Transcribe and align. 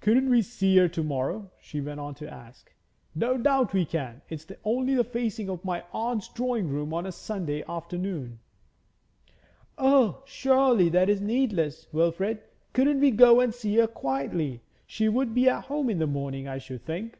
'Couldn't 0.00 0.30
we 0.30 0.42
see 0.42 0.76
her 0.78 0.88
to 0.88 1.00
morrow?' 1.04 1.48
she 1.60 1.80
went 1.80 2.00
on 2.00 2.12
to 2.12 2.28
ask. 2.28 2.74
'No 3.14 3.38
doubt 3.38 3.72
we 3.72 3.84
can. 3.84 4.20
It's 4.28 4.44
only 4.64 4.96
the 4.96 5.04
facing 5.04 5.48
of 5.48 5.64
my 5.64 5.84
aunt's 5.92 6.26
drawing 6.26 6.68
room 6.68 6.92
on 6.92 7.06
a 7.06 7.12
Sunday 7.12 7.62
afternoon.' 7.68 8.40
'O, 9.78 10.24
surely 10.26 10.88
that 10.88 11.08
is 11.08 11.20
needless, 11.20 11.86
Wilfrid? 11.92 12.40
Couldn't 12.72 12.98
we 12.98 13.12
go 13.12 13.38
and 13.38 13.54
see 13.54 13.76
her 13.76 13.86
quietly? 13.86 14.60
She 14.88 15.08
would 15.08 15.32
be 15.32 15.48
at 15.48 15.66
home 15.66 15.88
in 15.88 16.00
the 16.00 16.08
morning, 16.08 16.48
I 16.48 16.58
should 16.58 16.84
think.' 16.84 17.16